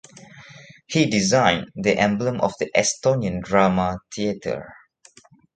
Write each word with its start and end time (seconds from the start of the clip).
He 0.87 1.05
designed 1.05 1.69
the 1.75 1.95
emblem 1.95 2.41
of 2.41 2.55
the 2.57 2.71
Estonian 2.75 3.39
Drama 3.39 3.99
Theatre. 4.11 4.67